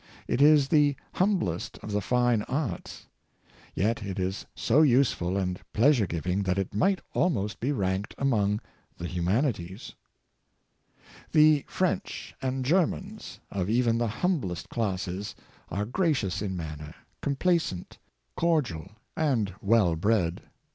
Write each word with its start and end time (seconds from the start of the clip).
It 0.27 0.41
is 0.41 0.69
the 0.69 0.95
humblest 1.13 1.77
of 1.83 1.91
the 1.91 2.01
fine 2.01 2.41
arts, 2.47 3.05
yet 3.75 4.01
it 4.03 4.17
is 4.17 4.47
so 4.55 4.81
useful 4.81 5.37
and 5.37 5.61
pleasure 5.73 6.07
giving 6.07 6.41
that 6.41 6.57
it 6.57 6.73
might 6.73 7.01
al 7.15 7.29
most 7.29 7.59
be 7.59 7.71
ranked 7.71 8.15
among 8.17 8.61
the 8.97 9.05
humanities. 9.07 9.93
The 11.33 11.63
French 11.67 12.33
and 12.41 12.65
Germans, 12.65 13.41
of 13.51 13.69
even 13.69 13.99
the 13.99 14.07
humblest 14.07 14.69
classes, 14.69 15.35
are 15.69 15.85
gracious 15.85 16.41
in 16.41 16.57
manner, 16.57 16.95
complaisant, 17.21 17.99
cordial, 18.35 18.93
34 19.15 19.23
530 19.23 19.31
Good 19.37 19.47
Taste, 19.51 19.55
and 19.61 19.69
well 19.69 19.95
bred. 19.95 20.41